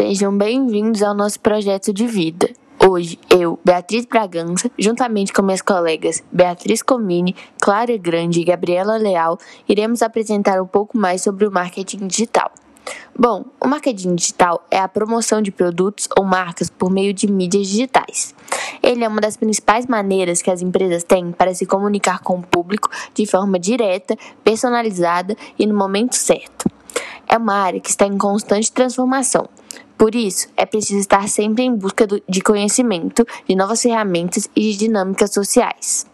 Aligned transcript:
Sejam 0.00 0.38
bem-vindos 0.38 1.02
ao 1.02 1.12
nosso 1.12 1.40
projeto 1.40 1.92
de 1.92 2.06
vida. 2.06 2.48
Hoje, 2.78 3.18
eu, 3.28 3.58
Beatriz 3.64 4.04
Bragança, 4.06 4.70
juntamente 4.78 5.32
com 5.32 5.42
minhas 5.42 5.60
colegas 5.60 6.22
Beatriz 6.30 6.82
Comini, 6.82 7.34
Clara 7.60 7.96
Grande 7.96 8.40
e 8.40 8.44
Gabriela 8.44 8.96
Leal, 8.96 9.36
iremos 9.68 10.00
apresentar 10.00 10.62
um 10.62 10.68
pouco 10.68 10.96
mais 10.96 11.22
sobre 11.22 11.48
o 11.48 11.50
marketing 11.50 12.06
digital. 12.06 12.52
Bom, 13.18 13.46
o 13.60 13.66
marketing 13.66 14.14
digital 14.14 14.64
é 14.70 14.78
a 14.78 14.86
promoção 14.86 15.42
de 15.42 15.50
produtos 15.50 16.08
ou 16.16 16.24
marcas 16.24 16.70
por 16.70 16.92
meio 16.92 17.12
de 17.12 17.26
mídias 17.26 17.66
digitais. 17.66 18.36
Ele 18.80 19.02
é 19.02 19.08
uma 19.08 19.20
das 19.20 19.36
principais 19.36 19.84
maneiras 19.84 20.40
que 20.40 20.50
as 20.52 20.62
empresas 20.62 21.02
têm 21.02 21.32
para 21.32 21.52
se 21.54 21.66
comunicar 21.66 22.20
com 22.20 22.38
o 22.38 22.42
público 22.46 22.88
de 23.12 23.26
forma 23.26 23.58
direta, 23.58 24.16
personalizada 24.44 25.36
e 25.58 25.66
no 25.66 25.76
momento 25.76 26.14
certo. 26.14 26.70
É 27.26 27.36
uma 27.36 27.54
área 27.54 27.80
que 27.80 27.90
está 27.90 28.06
em 28.06 28.16
constante 28.16 28.70
transformação. 28.70 29.48
Por 29.98 30.14
isso, 30.14 30.48
é 30.56 30.64
preciso 30.64 31.00
estar 31.00 31.28
sempre 31.28 31.64
em 31.64 31.74
busca 31.74 32.06
de 32.06 32.40
conhecimento, 32.40 33.26
de 33.48 33.56
novas 33.56 33.82
ferramentas 33.82 34.48
e 34.54 34.70
de 34.70 34.78
dinâmicas 34.78 35.32
sociais. 35.32 36.06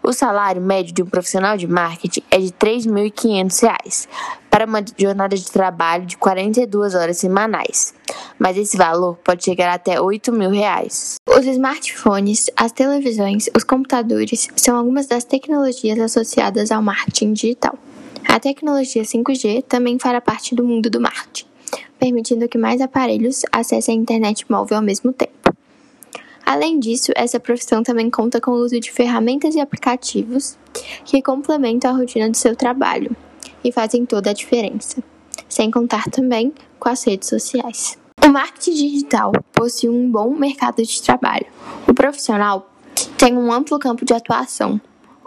O 0.00 0.12
salário 0.12 0.62
médio 0.62 0.94
de 0.94 1.02
um 1.02 1.06
profissional 1.06 1.56
de 1.56 1.66
marketing 1.66 2.22
é 2.30 2.38
de 2.38 2.46
R$ 2.46 2.52
3.500 2.52 4.06
para 4.48 4.64
uma 4.64 4.82
jornada 4.96 5.36
de 5.36 5.50
trabalho 5.50 6.06
de 6.06 6.16
42 6.16 6.94
horas 6.94 7.18
semanais, 7.18 7.92
mas 8.38 8.56
esse 8.56 8.76
valor 8.76 9.16
pode 9.24 9.44
chegar 9.44 9.72
até 9.72 10.00
8 10.00 10.32
mil 10.32 10.50
reais. 10.50 11.16
Os 11.28 11.44
smartphones, 11.44 12.48
as 12.56 12.72
televisões, 12.72 13.48
os 13.56 13.64
computadores 13.64 14.48
são 14.56 14.76
algumas 14.76 15.06
das 15.06 15.24
tecnologias 15.24 15.98
associadas 15.98 16.70
ao 16.70 16.80
marketing 16.80 17.32
digital. 17.32 17.76
A 18.28 18.38
tecnologia 18.38 19.02
5G 19.02 19.64
também 19.64 19.98
fará 19.98 20.20
parte 20.20 20.54
do 20.54 20.64
mundo 20.64 20.88
do 20.88 21.00
marketing, 21.00 21.46
permitindo 22.00 22.48
que 22.48 22.56
mais 22.56 22.80
aparelhos 22.80 23.42
acessem 23.52 23.98
a 23.98 24.02
internet 24.02 24.46
móvel 24.50 24.78
ao 24.78 24.82
mesmo 24.82 25.12
tempo. 25.12 25.54
Além 26.44 26.80
disso, 26.80 27.12
essa 27.14 27.38
profissão 27.38 27.82
também 27.82 28.10
conta 28.10 28.40
com 28.40 28.52
o 28.52 28.64
uso 28.64 28.80
de 28.80 28.90
ferramentas 28.90 29.54
e 29.54 29.60
aplicativos 29.60 30.58
que 31.04 31.22
complementam 31.22 31.90
a 31.90 31.96
rotina 31.96 32.30
do 32.30 32.36
seu 32.36 32.56
trabalho 32.56 33.14
e 33.62 33.70
fazem 33.70 34.06
toda 34.06 34.30
a 34.30 34.32
diferença, 34.32 35.02
sem 35.48 35.70
contar 35.70 36.04
também 36.10 36.52
com 36.78 36.88
as 36.88 37.04
redes 37.04 37.28
sociais. 37.28 37.98
O 38.24 38.28
marketing 38.28 38.74
digital 38.74 39.32
possui 39.52 39.90
um 39.90 40.10
bom 40.10 40.30
mercado 40.30 40.82
de 40.82 41.02
trabalho. 41.02 41.46
O 41.86 41.92
profissional 41.92 42.70
tem 43.18 43.36
um 43.36 43.52
amplo 43.52 43.78
campo 43.78 44.04
de 44.04 44.14
atuação. 44.14 44.80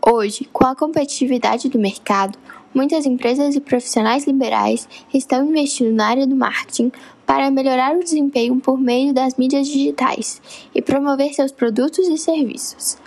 Hoje, 0.05 0.49
com 0.51 0.65
a 0.65 0.75
competitividade 0.75 1.69
do 1.69 1.79
mercado, 1.79 2.37
muitas 2.73 3.05
empresas 3.05 3.55
e 3.55 3.61
profissionais 3.61 4.25
liberais 4.25 4.87
estão 5.13 5.45
investindo 5.45 5.93
na 5.93 6.07
área 6.07 6.27
do 6.27 6.35
marketing 6.35 6.91
para 7.25 7.51
melhorar 7.51 7.95
o 7.95 8.03
desempenho 8.03 8.59
por 8.59 8.79
meio 8.79 9.13
das 9.13 9.35
mídias 9.35 9.67
digitais 9.67 10.41
e 10.73 10.81
promover 10.81 11.33
seus 11.33 11.51
produtos 11.51 12.07
e 12.07 12.17
serviços. 12.17 12.97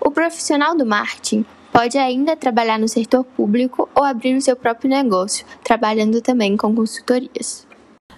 O 0.00 0.10
profissional 0.10 0.76
do 0.76 0.84
marketing 0.84 1.44
pode 1.72 1.96
ainda 1.96 2.36
trabalhar 2.36 2.78
no 2.78 2.88
setor 2.88 3.24
público 3.24 3.88
ou 3.94 4.04
abrir 4.04 4.36
o 4.36 4.42
seu 4.42 4.54
próprio 4.54 4.90
negócio, 4.90 5.46
trabalhando 5.64 6.20
também 6.20 6.56
com 6.56 6.74
consultorias. 6.74 7.66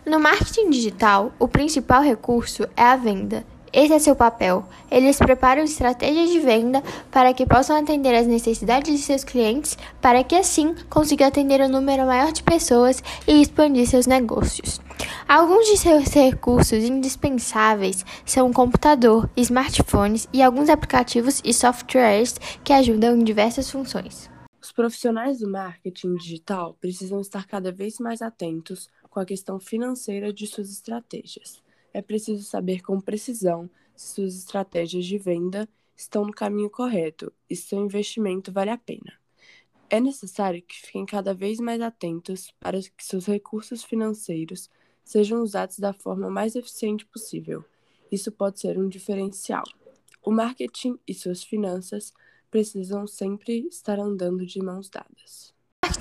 No 0.04 0.18
marketing 0.18 0.70
digital, 0.70 1.32
o 1.38 1.46
principal 1.46 2.02
recurso 2.02 2.64
é 2.76 2.82
a 2.82 2.96
venda 2.96 3.46
esse 3.74 3.92
é 3.92 3.98
seu 3.98 4.14
papel. 4.14 4.64
Eles 4.88 5.18
preparam 5.18 5.64
estratégias 5.64 6.30
de 6.30 6.38
venda 6.38 6.80
para 7.10 7.34
que 7.34 7.44
possam 7.44 7.76
atender 7.76 8.14
às 8.14 8.24
necessidades 8.24 8.96
de 8.96 9.04
seus 9.04 9.24
clientes, 9.24 9.76
para 10.00 10.22
que 10.22 10.36
assim 10.36 10.76
consigam 10.88 11.26
atender 11.26 11.60
um 11.60 11.68
número 11.68 12.06
maior 12.06 12.30
de 12.30 12.44
pessoas 12.44 13.02
e 13.26 13.42
expandir 13.42 13.88
seus 13.88 14.06
negócios. 14.06 14.80
Alguns 15.26 15.66
de 15.66 15.76
seus 15.76 16.04
recursos 16.14 16.84
indispensáveis 16.84 18.06
são 18.24 18.48
o 18.48 18.52
computador, 18.52 19.28
smartphones 19.36 20.28
e 20.32 20.40
alguns 20.40 20.68
aplicativos 20.68 21.42
e 21.44 21.52
softwares 21.52 22.38
que 22.62 22.72
ajudam 22.72 23.16
em 23.16 23.24
diversas 23.24 23.68
funções. 23.68 24.30
Os 24.62 24.70
profissionais 24.70 25.40
do 25.40 25.50
marketing 25.50 26.14
digital 26.14 26.76
precisam 26.80 27.20
estar 27.20 27.44
cada 27.48 27.72
vez 27.72 27.98
mais 27.98 28.22
atentos 28.22 28.88
com 29.10 29.18
a 29.18 29.26
questão 29.26 29.58
financeira 29.58 30.32
de 30.32 30.46
suas 30.46 30.70
estratégias 30.70 31.63
é 31.94 32.02
preciso 32.02 32.42
saber 32.42 32.82
com 32.82 33.00
precisão 33.00 33.70
se 33.94 34.16
suas 34.16 34.34
estratégias 34.34 35.06
de 35.06 35.16
venda 35.16 35.68
estão 35.96 36.26
no 36.26 36.32
caminho 36.32 36.68
correto 36.68 37.32
e 37.48 37.54
se 37.54 37.68
seu 37.68 37.78
investimento 37.78 38.52
vale 38.52 38.70
a 38.70 38.76
pena. 38.76 39.12
É 39.88 40.00
necessário 40.00 40.60
que 40.60 40.74
fiquem 40.74 41.06
cada 41.06 41.32
vez 41.32 41.60
mais 41.60 41.80
atentos 41.80 42.52
para 42.58 42.80
que 42.80 43.04
seus 43.04 43.26
recursos 43.26 43.84
financeiros 43.84 44.68
sejam 45.04 45.40
usados 45.40 45.78
da 45.78 45.92
forma 45.92 46.28
mais 46.28 46.56
eficiente 46.56 47.06
possível. 47.06 47.64
Isso 48.10 48.32
pode 48.32 48.58
ser 48.58 48.76
um 48.76 48.88
diferencial. 48.88 49.64
O 50.20 50.32
marketing 50.32 50.98
e 51.06 51.14
suas 51.14 51.44
finanças 51.44 52.12
precisam 52.50 53.06
sempre 53.06 53.68
estar 53.68 54.00
andando 54.00 54.44
de 54.44 54.60
mãos 54.60 54.90
dadas 54.90 55.53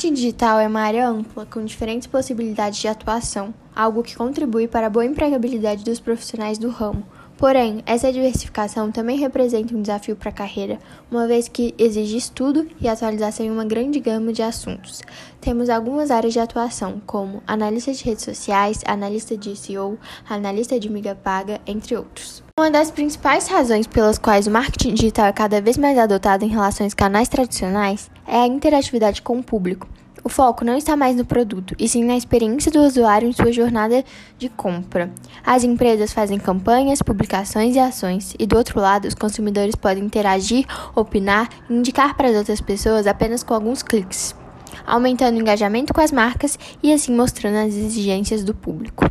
marketing 0.03 0.13
digital 0.15 0.59
é 0.59 0.67
uma 0.67 0.81
área 0.81 1.07
ampla, 1.07 1.45
com 1.45 1.63
diferentes 1.63 2.07
possibilidades 2.07 2.77
de 2.77 2.89
atuação, 2.89 3.53
algo 3.73 4.03
que 4.03 4.17
contribui 4.17 4.67
para 4.67 4.87
a 4.87 4.89
boa 4.89 5.05
empregabilidade 5.05 5.85
dos 5.85 6.01
profissionais 6.01 6.57
do 6.57 6.69
ramo. 6.69 7.05
Porém, 7.37 7.81
essa 7.85 8.11
diversificação 8.11 8.91
também 8.91 9.17
representa 9.17 9.73
um 9.73 9.81
desafio 9.81 10.15
para 10.17 10.29
a 10.29 10.33
carreira, 10.33 10.77
uma 11.09 11.25
vez 11.25 11.47
que 11.47 11.73
exige 11.77 12.17
estudo 12.17 12.67
e 12.81 12.87
atualização 12.87 13.45
em 13.45 13.51
uma 13.51 13.63
grande 13.63 14.01
gama 14.01 14.33
de 14.33 14.41
assuntos. 14.41 15.01
Temos 15.39 15.69
algumas 15.69 16.11
áreas 16.11 16.33
de 16.33 16.39
atuação, 16.39 17.01
como 17.05 17.41
analista 17.47 17.93
de 17.93 18.03
redes 18.03 18.25
sociais, 18.25 18.81
analista 18.85 19.37
de 19.37 19.55
SEO, 19.55 19.97
analista 20.29 20.77
de 20.77 20.89
mídia 20.89 21.15
paga, 21.15 21.61
entre 21.65 21.95
outros. 21.95 22.43
Uma 22.55 22.69
das 22.69 22.91
principais 22.91 23.47
razões 23.47 23.87
pelas 23.87 24.19
quais 24.19 24.45
o 24.45 24.51
marketing 24.51 24.93
digital 24.93 25.25
é 25.25 25.33
cada 25.33 25.59
vez 25.59 25.75
mais 25.75 25.97
adotado 25.97 26.45
em 26.45 26.49
relação 26.49 26.85
aos 26.85 26.93
canais 26.93 27.27
tradicionais 27.27 28.11
é 28.27 28.37
a 28.37 28.45
interatividade 28.45 29.23
com 29.23 29.39
o 29.39 29.43
público. 29.43 29.89
O 30.23 30.29
foco 30.29 30.63
não 30.63 30.77
está 30.77 30.95
mais 30.95 31.15
no 31.15 31.25
produto, 31.25 31.75
e 31.79 31.89
sim 31.89 32.03
na 32.03 32.15
experiência 32.15 32.71
do 32.71 32.81
usuário 32.81 33.27
em 33.27 33.33
sua 33.33 33.51
jornada 33.51 34.05
de 34.37 34.49
compra. 34.49 35.11
As 35.43 35.63
empresas 35.63 36.13
fazem 36.13 36.37
campanhas, 36.37 37.01
publicações 37.01 37.75
e 37.75 37.79
ações, 37.79 38.35
e 38.37 38.45
do 38.45 38.55
outro 38.55 38.79
lado, 38.79 39.07
os 39.07 39.15
consumidores 39.15 39.73
podem 39.73 40.03
interagir, 40.03 40.67
opinar 40.95 41.49
e 41.67 41.73
indicar 41.73 42.15
para 42.15 42.29
as 42.29 42.35
outras 42.35 42.61
pessoas 42.61 43.07
apenas 43.07 43.41
com 43.41 43.55
alguns 43.55 43.81
cliques, 43.81 44.35
aumentando 44.85 45.37
o 45.37 45.41
engajamento 45.41 45.91
com 45.91 46.01
as 46.01 46.11
marcas 46.11 46.59
e 46.83 46.93
assim 46.93 47.15
mostrando 47.15 47.57
as 47.57 47.73
exigências 47.73 48.43
do 48.43 48.53
público. 48.53 49.03